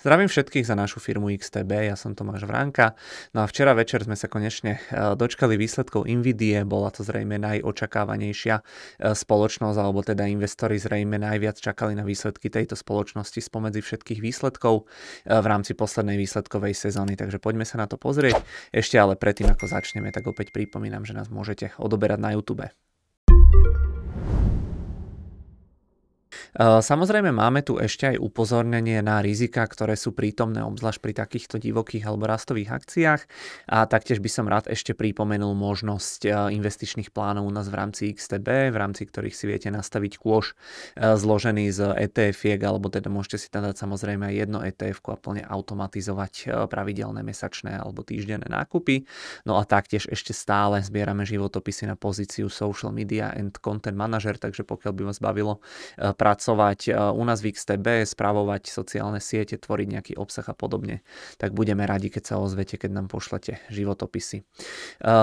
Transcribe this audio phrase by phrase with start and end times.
[0.00, 2.96] Zdravím všetkých za našu firmu XTB, ja som Tomáš Vránka.
[3.36, 8.54] No a včera večer sme sa konečne e, dočkali výsledkov Nvidie, bola to zrejme najočakávanejšia
[8.56, 8.62] e,
[9.12, 14.88] spoločnosť, alebo teda investori zrejme najviac čakali na výsledky tejto spoločnosti spomedzi všetkých výsledkov
[15.28, 18.40] e, v rámci poslednej výsledkovej sezóny, takže poďme sa na to pozrieť.
[18.72, 22.72] Ešte ale predtým, ako začneme, tak opäť pripomínam, že nás môžete odoberať na YouTube.
[26.60, 32.04] Samozrejme máme tu ešte aj upozornenie na rizika, ktoré sú prítomné obzvlášť pri takýchto divokých
[32.04, 33.20] alebo rastových akciách
[33.64, 38.68] a taktiež by som rád ešte pripomenul možnosť investičných plánov u nás v rámci XTB,
[38.68, 40.52] v rámci ktorých si viete nastaviť kôž
[41.00, 45.48] zložený z etf alebo teda môžete si tam dať samozrejme aj jedno etf a plne
[45.48, 49.08] automatizovať pravidelné mesačné alebo týždenné nákupy.
[49.48, 54.68] No a taktiež ešte stále zbierame životopisy na pozíciu Social Media and Content Manager, takže
[54.68, 55.64] pokiaľ by vás bavilo
[55.96, 61.06] pracovať pracovať e, u nás v XTB, spravovať sociálne siete, tvoriť nejaký obsah a podobne,
[61.38, 64.42] tak budeme radi, keď sa ozvete, keď nám pošlete životopisy.
[64.42, 64.44] E,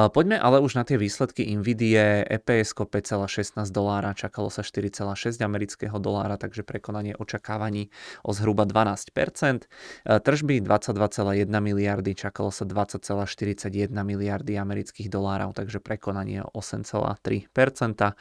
[0.07, 6.39] poďme ale už na tie výsledky Nvidie, EPS 5,16 dolára, čakalo sa 4,6 amerického dolára,
[6.39, 7.91] takže prekonanie očakávaní
[8.23, 9.67] o zhruba 12%.
[10.07, 18.15] E, tržby 22,1 miliardy, čakalo sa 20,41 miliardy amerických dolárov, takže prekonanie o 8,3%.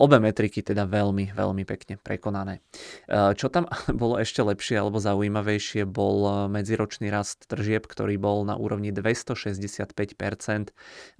[0.00, 2.62] Obe metriky teda veľmi, veľmi pekne prekonané prekonané.
[3.06, 3.66] Eh, čo tam
[4.02, 10.70] bolo ešte lepšie alebo zaujímavejšie, bol eh, medziročný rast tržieb, ktorý bol na úrovni 265%.
[10.70, 10.70] Eh,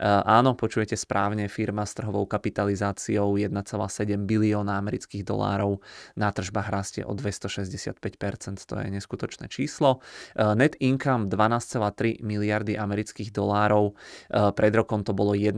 [0.06, 5.82] áno, počujete správne, firma s trhovou kapitalizáciou 1,7 bilióna amerických dolárov
[6.14, 10.04] na tržbách rastie o 265%, to je neskutočné číslo.
[10.36, 13.96] Net income 12,3 miliardy amerických dolárov,
[14.28, 15.56] pred rokom to bolo 1,6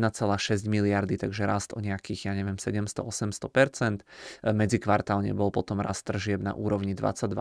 [0.70, 4.06] miliardy, takže rast o nejakých, ja neviem, 700-800%.
[4.54, 7.34] Medzikvartálne bol potom rast tržieb na úrovni 22%.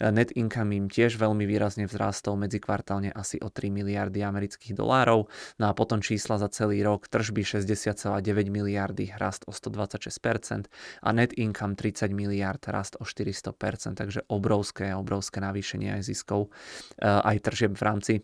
[0.00, 5.28] Net income im tiež veľmi výrazne vzrástol medzikvartálne asi o 3 miliardy amerických dolárov.
[5.60, 10.72] No a potom čísla za celý rok tržby 60,9 miliardy, rast o 126%
[11.04, 17.04] a net income 30 miliard, rast o 400%, takže obrovské, obrovské navýšenie aj ziskov, eh,
[17.04, 18.14] aj tržieb v rámci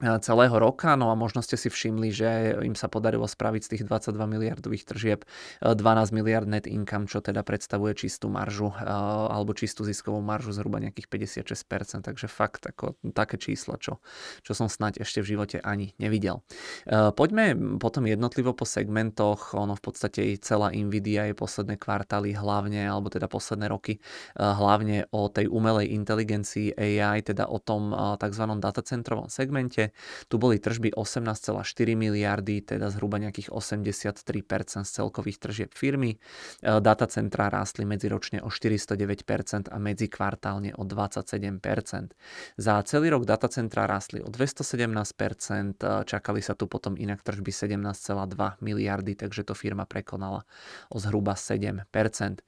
[0.00, 2.30] celého roka, no a možno ste si všimli, že
[2.64, 5.28] im sa podarilo spraviť z tých 22 miliardových tržieb
[5.60, 8.88] 12 e, miliard net income, čo teda predstavuje čistú maržu e,
[9.28, 14.00] alebo čistú ziskovú maržu zhruba nejakých 56%, takže fakt ako také číslo, čo,
[14.40, 16.40] čo som snáď ešte v živote ani nevidel.
[16.88, 23.12] Poďme potom jednotlivo po segmentoch, ono v podstate celá Nvidia je posledné kvartály hlavne, alebo
[23.12, 24.00] teda posledné roky
[24.36, 28.44] hlavne o tej umelej inteligencii AI, teda o tom tzv.
[28.58, 29.89] datacentrovom segmente,
[30.28, 36.16] tu boli tržby 18,4 miliardy, teda zhruba nejakých 83% z celkových tržieb firmy.
[36.16, 36.18] E,
[36.60, 42.12] datacentrá rástli medziročne o 409% a medzikvartálne o 27%.
[42.60, 48.60] Za celý rok datacentrá rástli o 217%, e, čakali sa tu potom inak tržby 17,2
[48.60, 50.44] miliardy, takže to firma prekonala
[50.92, 51.80] o zhruba 7%.
[51.80, 52.42] E,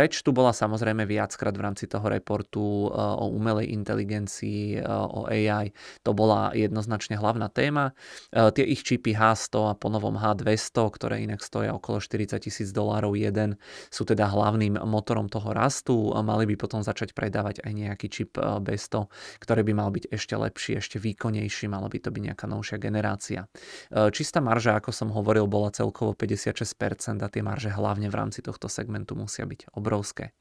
[0.00, 5.74] reč tu bola samozrejme viackrát v rámci toho reportu o umelej inteligencii, o AI.
[6.06, 7.92] To bola jedna jednoznačne hlavná téma.
[8.32, 13.12] E, tie ich čipy H100 a ponovom H200, ktoré inak stoja okolo 40 tisíc dolárov
[13.12, 13.60] jeden,
[13.92, 18.62] sú teda hlavným motorom toho rastu mali by potom začať predávať aj nejaký čip e,
[18.64, 19.12] B100,
[19.42, 23.50] ktorý by mal byť ešte lepší, ešte výkonnejší, mala by to byť nejaká novšia generácia.
[23.90, 28.40] E, čistá marža, ako som hovoril, bola celkovo 56% a tie marže hlavne v rámci
[28.40, 30.32] tohto segmentu musia byť obrovské.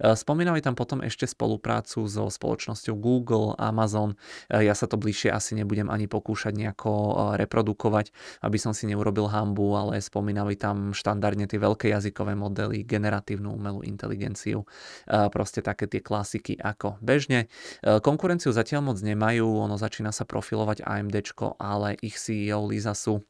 [0.00, 4.16] Spomínali tam potom ešte spoluprácu so spoločnosťou Google, Amazon.
[4.48, 8.14] Ja sa to bližšie asi nebudem nebudem ani pokúšať nejako e, reprodukovať,
[8.46, 13.82] aby som si neurobil hambu, ale spomínali tam štandardne tie veľké jazykové modely, generatívnu umelú
[13.82, 17.50] inteligenciu, e, proste také tie klasiky ako bežne.
[17.82, 21.18] E, konkurenciu zatiaľ moc nemajú, ono začína sa profilovať AMD,
[21.58, 23.26] ale ich CEO Lisa Su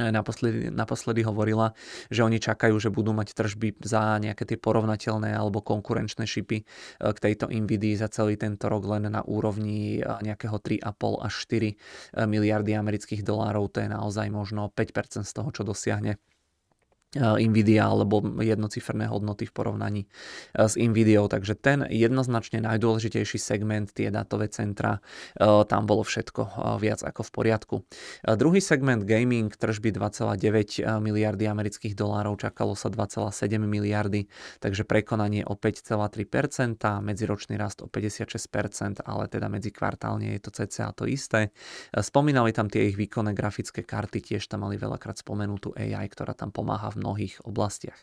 [0.00, 1.76] Naposledy, naposledy hovorila,
[2.08, 6.64] že oni čakajú, že budú mať tržby za nejaké tie porovnateľné alebo konkurenčné šipy e,
[7.12, 11.68] k tejto Nvidii za celý tento rok len na úrovni e, nejakého 3,5 až 4
[11.68, 11.74] e,
[12.24, 13.68] miliardy amerických dolárov.
[13.76, 16.16] To je naozaj možno 5% z toho, čo dosiahne
[17.18, 20.02] Nvidia alebo jednociferné hodnoty v porovnaní
[20.56, 21.28] s Nvidiou.
[21.28, 25.04] Takže ten jednoznačne najdôležitejší segment, tie datové centra,
[25.40, 27.76] tam bolo všetko viac ako v poriadku.
[28.24, 34.24] Druhý segment gaming, tržby 2,9 miliardy amerických dolárov, čakalo sa 2,7 miliardy,
[34.64, 41.04] takže prekonanie o 5,3%, medziročný rast o 56%, ale teda medzikvartálne je to cca to
[41.04, 41.52] isté.
[41.92, 46.48] Spomínali tam tie ich výkonné grafické karty, tiež tam mali veľakrát spomenutú AI, ktorá tam
[46.54, 47.98] pomáha v mnohých oblastiach.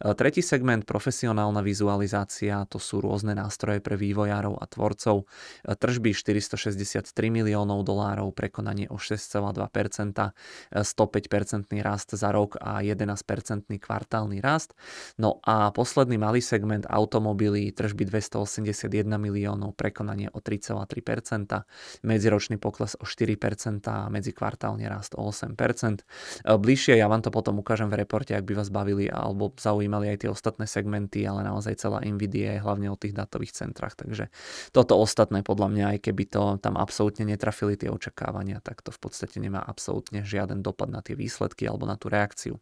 [0.00, 5.28] E, tretí segment, profesionálna vizualizácia, to sú rôzne nástroje pre vývojárov a tvorcov.
[5.64, 10.32] E, tržby 463 miliónov dolárov, prekonanie o 6,2%,
[10.72, 14.74] 105% rast za rok a 11% kvartálny rast.
[15.20, 18.88] No a posledný malý segment automobily, tržby 281
[19.20, 21.64] miliónov, prekonanie o 3,3%,
[22.02, 25.54] medziročný pokles o 4% a medzikvartálny rast o 8%.
[25.54, 30.14] E, bližšie ja vám to potom ukážem v reporte, ak by vás bavili alebo zaujímali
[30.14, 34.30] aj tie ostatné segmenty, ale naozaj celá Nvidia je hlavne o tých datových centrách, takže
[34.70, 39.00] toto ostatné podľa mňa, aj keby to tam absolútne netrafili tie očakávania, tak to v
[39.00, 42.54] podstate nemá absolútne žiaden dopad na tie výsledky alebo na tú reakciu.
[42.56, 42.60] E,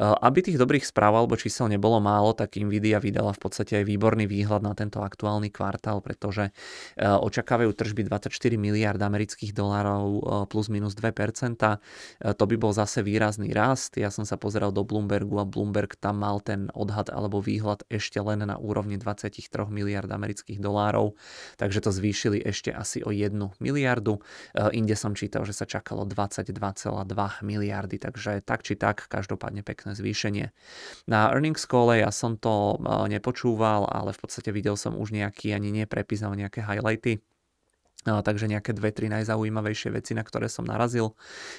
[0.00, 4.24] aby tých dobrých správ alebo čísel nebolo málo, tak Nvidia vydala v podstate aj výborný
[4.30, 6.50] výhľad na tento aktuálny kvartál, pretože
[6.96, 11.10] e, očakávajú tržby 24 miliard amerických dolárov e, plus minus 2%.
[12.22, 13.98] To by bol zase výrazný rast.
[13.98, 18.22] Ja som sa pozeral do Bloombergu a Bloomberg tam mal ten odhad alebo výhľad ešte
[18.22, 19.34] len na úrovni 23
[19.66, 21.18] miliard amerických dolárov,
[21.58, 24.22] takže to zvýšili ešte asi o 1 miliardu.
[24.54, 26.54] E, inde som čítal, že sa čakalo 22,2
[27.42, 30.54] miliardy, takže tak či tak, každopádne pekné zvýšenie.
[31.10, 35.50] Na earnings call ja som to e, nepočúval, ale v podstate videl som už nejaký
[35.50, 37.18] ani ale nejaké highlighty
[38.02, 41.14] takže nejaké dve, tri najzaujímavejšie veci, na ktoré som narazil,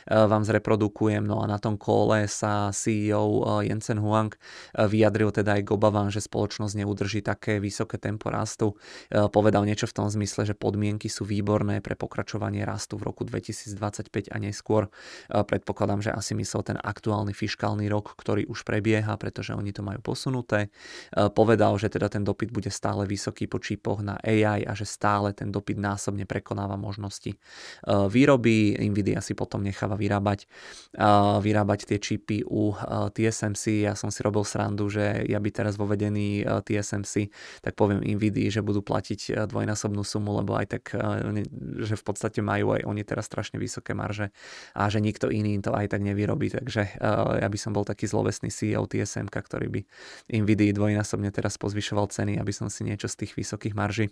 [0.07, 1.23] vám zreprodukujem.
[1.23, 4.35] No a na tom kole sa CEO Jensen Huang
[4.75, 8.75] vyjadril teda aj k obavám, že spoločnosť neudrží také vysoké tempo rastu.
[9.09, 14.27] Povedal niečo v tom zmysle, že podmienky sú výborné pre pokračovanie rastu v roku 2025
[14.29, 14.91] a neskôr.
[15.31, 20.03] Predpokladám, že asi myslel ten aktuálny fiskálny rok, ktorý už prebieha, pretože oni to majú
[20.03, 20.67] posunuté.
[21.13, 25.31] Povedal, že teda ten dopyt bude stále vysoký po čipoch na AI a že stále
[25.31, 27.37] ten dopyt násobne prekonáva možnosti
[27.85, 28.81] výroby.
[28.81, 30.49] Nvidia si potom necháva vyrábať,
[31.45, 32.73] vyrábať tie čipy u
[33.13, 33.85] TSMC.
[33.85, 37.29] Ja som si robil srandu, že ja by teraz vo vedení TSMC,
[37.61, 40.97] tak poviem Nvidia, že budú platiť dvojnásobnú sumu, lebo aj tak,
[41.85, 44.33] že v podstate majú aj oni teraz strašne vysoké marže
[44.73, 46.49] a že nikto iný to aj tak nevyrobí.
[46.49, 46.97] Takže
[47.37, 49.81] ja by som bol taký zlovesný CEO TSM, ktorý by
[50.33, 54.07] Nvidia dvojnásobne teraz pozvyšoval ceny, aby som si niečo z tých vysokých marží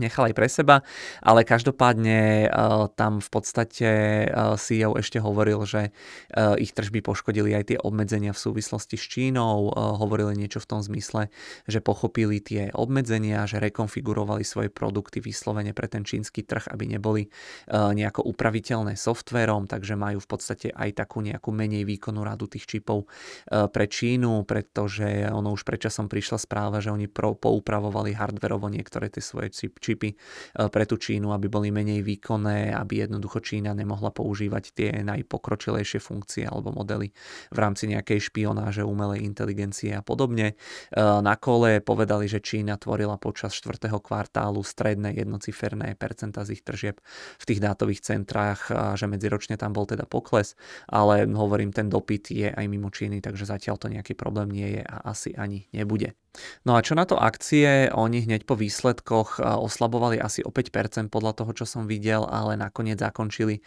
[0.00, 0.76] nechal aj pre seba,
[1.20, 3.88] ale každopádne uh, tam v podstate
[4.28, 5.92] uh, CEO ešte hovoril, že
[6.32, 10.80] uh, ich tržby poškodili aj tie obmedzenia v súvislosti s Čínou, hovorili niečo v tom
[10.80, 11.28] zmysle,
[11.68, 17.28] že pochopili tie obmedzenia, že rekonfigurovali svoje produkty vyslovene pre ten čínsky trh, aby neboli
[17.68, 23.04] nejako upraviteľné softverom, takže majú v podstate aj takú nejakú menej výkonnú radu tých čipov
[23.48, 29.20] pre Čínu, pretože ono už predčasom prišla správa, že oni pro, poupravovali hardverovo niektoré tie
[29.20, 34.14] svoje čip, čipy eh, pre tú Čínu, aby boli menej výkonné, aby jednoducho Čína nemohla
[34.14, 37.10] používať tie najpokročilejšie funkcie alebo modely
[37.50, 40.54] v rámci nejakej špionáže, umelej inteligencie a podobne.
[40.54, 43.98] Eh, na kole povedali, že Čína tvorila počas 4.
[43.98, 47.02] kvartálu stredné jednociferné percenta z ich tržieb
[47.42, 50.54] v tých dátových centrách, a že medziročne tam bol teda pokles,
[50.86, 54.82] ale hovorím, ten dopyt je aj mimo Číny, takže zatiaľ to nejaký problém nie je
[54.84, 56.21] a asi ani nebude.
[56.64, 57.92] No a čo na to akcie?
[57.92, 62.56] Oni hneď po výsledkoch e, oslabovali asi o 5% podľa toho, čo som videl, ale
[62.56, 63.62] nakoniec zakončili e,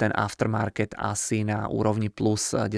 [0.00, 2.72] ten aftermarket asi na úrovni plus 10%,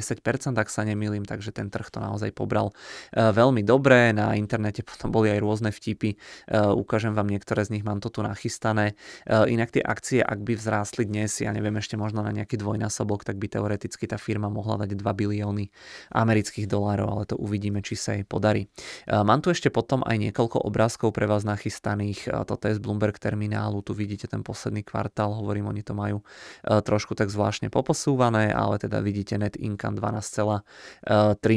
[0.58, 2.74] ak sa nemýlim, takže ten trh to naozaj pobral
[3.14, 4.10] e, veľmi dobre.
[4.10, 6.18] Na internete potom boli aj rôzne vtipy,
[6.52, 8.98] ukážem vám niektoré z nich, mám to tu nachystané.
[9.26, 13.38] Inak tie akcie, ak by vzrástli dnes, ja neviem, ešte možno na nejaký dvojnásobok, tak
[13.38, 15.70] by teoreticky tá firma mohla dať 2 bilióny
[16.12, 18.68] amerických dolárov, ale to uvidíme, či sa jej podarí.
[19.12, 22.32] Mám tu ešte potom aj niekoľko obrázkov pre vás nachystaných.
[22.48, 26.24] Toto je z Bloomberg terminálu, tu vidíte ten posledný kvartál, hovorím, oni to majú
[26.64, 30.64] trošku tak zvláštne poposúvané, ale teda vidíte net income 12,3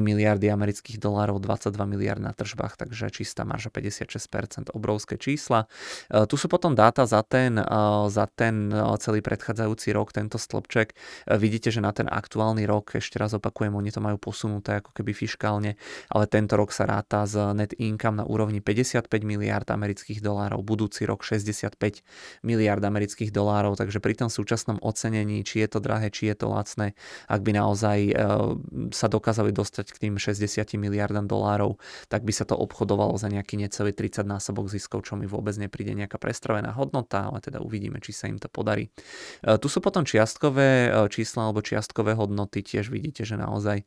[0.03, 5.71] miliardy amerických dolárov, 22 miliard na tržbách, takže čistá marža 56%, obrovské čísla.
[6.11, 7.55] Tu sú potom dáta za ten,
[8.11, 8.67] za ten
[8.99, 10.91] celý predchádzajúci rok, tento stĺpček.
[11.39, 15.15] Vidíte, že na ten aktuálny rok, ešte raz opakujem, oni to majú posunuté ako keby
[15.15, 15.79] fiškálne,
[16.11, 21.03] ale tento rok sa ráta z net income na úrovni 55 miliard amerických dolárov, budúci
[21.03, 21.75] rok 65
[22.41, 26.47] miliard amerických dolárov, takže pri tom súčasnom ocenení, či je to drahé, či je to
[26.49, 26.95] lacné,
[27.27, 28.13] ak by naozaj e,
[28.95, 30.47] sa dokázali dostať k tým 60
[30.79, 31.75] miliardám dolárov,
[32.07, 35.91] tak by sa to obchodovalo za nejaký necelý 30 násobok ziskov, čo mi vôbec nepríde
[35.91, 38.87] nejaká prestravená hodnota, ale teda uvidíme, či sa im to podarí.
[39.43, 43.83] E, tu sú potom čiastkové e, čísla alebo čiastkové hodnoty, tiež vidíte, že naozaj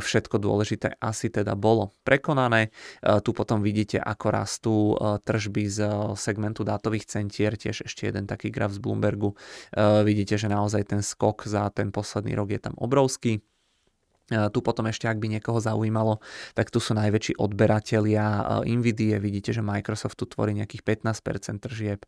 [0.00, 2.71] všetko dôležité asi teda bolo prekonané.
[2.72, 5.78] E, tu potom vidíte, ako rastú e, tržby z
[6.16, 9.34] segmentu dátových centier, tiež ešte jeden taký graf z Bloombergu.
[10.04, 13.44] Vidíte, že naozaj ten skok za ten posledný rok je tam obrovský.
[14.30, 16.22] Tu potom ešte, ak by niekoho zaujímalo,
[16.54, 19.20] tak tu sú najväčší odberatelia Nvidia.
[19.20, 22.00] Vidíte, že Microsoft tu tvorí nejakých 15% tržieb,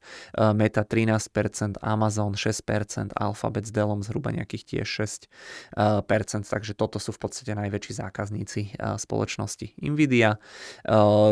[0.56, 4.88] Meta 13%, Amazon 6%, Alphabet s Dellom zhruba nejakých tiež
[5.76, 10.40] 6%, takže toto sú v podstate najväčší zákazníci spoločnosti Nvidia.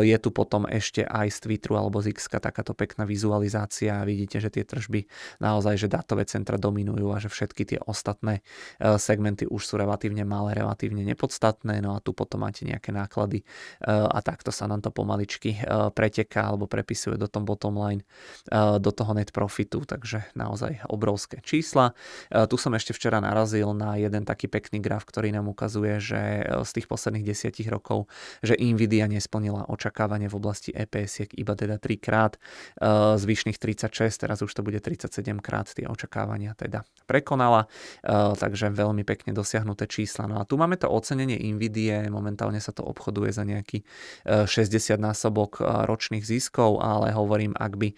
[0.03, 4.03] Je tu potom ešte aj z Twitteru alebo z X takáto pekná vizualizácia.
[4.05, 5.07] Vidíte, že tie tržby
[5.41, 8.45] naozaj, že dátové centra dominujú a že všetky tie ostatné
[8.77, 13.45] segmenty už sú relatívne malé, relatívne relatívne nepodstatné, no a tu potom máte nejaké náklady
[13.45, 13.45] e,
[13.85, 18.01] a takto sa nám to pomaličky e, preteká alebo prepisuje do tom bottom line,
[18.49, 21.93] e, do toho net profitu, takže naozaj obrovské čísla.
[22.33, 26.21] Tu som ešte včera narazil na jeden taký pekný graf, ktorý nám ukazuje, že
[26.65, 28.09] z tých posledných desiatich rokov,
[28.41, 32.41] že Nvidia nesplnila očakávanie v oblasti EPS iba teda 3 krát,
[33.19, 37.69] zvyšných 36, teraz už to bude 37 krát tie očakávania teda prekonala,
[38.39, 40.25] takže veľmi pekne dosiahnuté čísla.
[40.25, 43.83] No a tu máme to ocenenie Nvidie, momentálne sa to obchoduje za nejaký
[44.23, 47.95] 60 e, násobok e, ročných ziskov, ale hovorím, ak by e,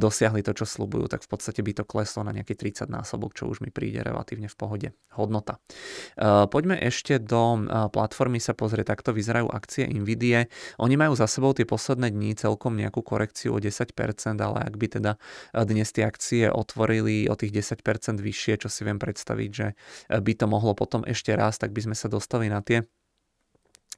[0.00, 3.44] dosiahli to, čo slúbujú, tak v podstate by to kleslo na nejaký 30 násobok, čo
[3.52, 5.60] už mi príde relatívne v pohode hodnota.
[6.48, 10.48] Poďme ešte do platformy sa pozrieť, takto vyzerajú akcie Nvidie.
[10.80, 13.92] Oni majú za sebou tie posledné dní celkom nejakú korekciu o 10%,
[14.40, 15.12] ale ak by teda
[15.64, 19.66] dnes tie akcie otvorili o tých 10% vyššie, čo si viem predstaviť, že
[20.12, 22.82] by to mohlo potom ešte raz, tak by sme sa dostali na tie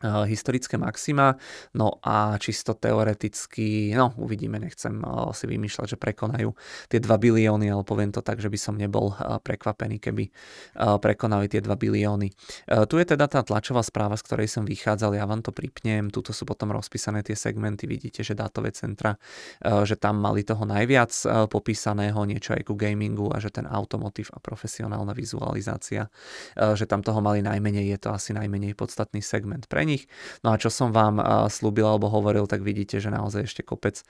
[0.03, 1.35] historické maxima,
[1.75, 6.55] no a čisto teoreticky, no uvidíme, nechcem eh, si vymýšľať, že prekonajú
[6.87, 10.31] tie 2 bilióny, ale poviem to tak, že by som nebol eh, prekvapený, keby
[10.79, 12.31] prekonali tie 2 bilióny.
[12.69, 16.31] Tu je teda tá tlačová správa, z ktorej som vychádzal, ja vám to pripnem, tuto
[16.31, 19.17] sú potom rozpísané tie segmenty, vidíte, že dátové centra,
[19.63, 21.11] že tam mali toho najviac
[21.51, 26.13] popísaného, niečo aj ku gamingu a že ten automotív a profesionálna vizualizácia,
[26.55, 30.05] že tam toho mali najmenej, je to asi najmenej podstatný segment pre nich.
[30.45, 31.17] No a čo som vám
[31.49, 34.05] slúbil alebo hovoril, tak vidíte, že naozaj ešte kopec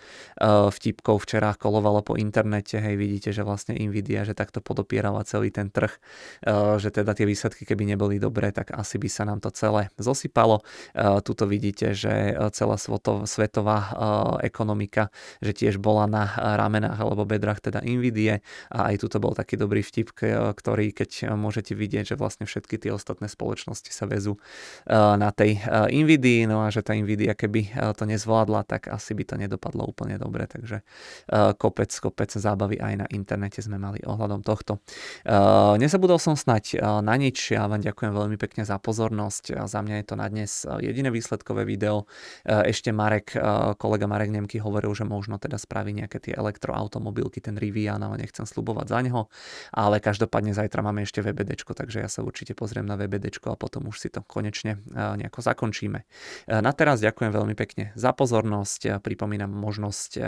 [0.74, 5.70] vtipkov včera kolovalo po internete, hej, vidíte, že vlastne Nvidia, že takto podopierala celý ten
[5.70, 5.94] trh,
[6.82, 10.66] že teda tie výsledky, keby neboli dobré, tak asi by sa nám to celé zosypalo.
[11.22, 12.74] Tuto vidíte, že celá
[13.28, 13.78] svetová
[14.42, 16.26] ekonomika, že tiež bola na
[16.58, 18.42] ramenách alebo bedrach teda Nvidie
[18.74, 20.10] a aj tuto bol taký dobrý vtip,
[20.58, 24.40] ktorý keď môžete vidieť, že vlastne všetky tie ostatné spoločnosti sa vezú
[24.88, 29.14] na tej Eh, Nvidia, no a že tá Nvidia keby eh, to nezvládla, tak asi
[29.14, 34.02] by to nedopadlo úplne dobre, takže eh, kopec, kopec zábavy aj na internete sme mali
[34.02, 34.80] ohľadom tohto.
[35.78, 40.06] Nezabudol som snať na nič, ja vám ďakujem veľmi pekne za pozornosť, za mňa je
[40.06, 42.08] to na dnes jediné výsledkové video.
[42.46, 43.34] Ešte Marek,
[43.76, 48.46] kolega Marek Nemky hovoril, že možno teda spraví nejaké tie elektroautomobilky, ten Rivian, ale nechcem
[48.46, 49.22] slubovať za neho,
[49.74, 53.90] ale každopádne zajtra máme ešte VBD, takže ja sa určite pozriem na VBD a potom
[53.90, 56.06] už si to konečne nejako zakončím zakončíme.
[56.46, 59.02] E, na teraz ďakujem veľmi pekne za pozornosť.
[59.02, 60.20] Pripomínam možnosť e,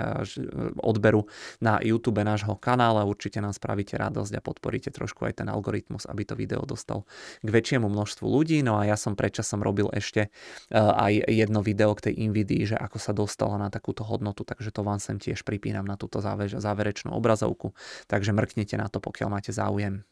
[0.82, 1.30] odberu
[1.62, 3.06] na YouTube nášho kanála.
[3.06, 7.06] Určite nám spravíte radosť a podporíte trošku aj ten algoritmus, aby to video dostal
[7.46, 8.66] k väčšiemu množstvu ľudí.
[8.66, 12.76] No a ja som predčasom robil ešte e, aj jedno video k tej Nvidii, že
[12.76, 16.18] ako sa dostala na takúto hodnotu, takže to vám sem tiež pripínam na túto
[16.58, 17.70] záverečnú obrazovku.
[18.10, 20.10] Takže mrknite na to, pokiaľ máte záujem.